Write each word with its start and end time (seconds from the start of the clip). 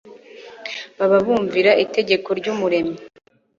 baba 0.97 1.17
bumvira 1.25 1.71
itegeko 1.85 2.29
ryUmuremyi 2.39 2.97